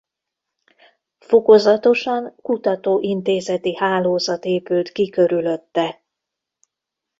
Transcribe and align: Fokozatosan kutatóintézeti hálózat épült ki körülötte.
Fokozatosan 1.19 2.35
kutatóintézeti 2.41 3.75
hálózat 3.77 4.45
épült 4.45 4.91
ki 4.91 5.09
körülötte. 5.09 6.01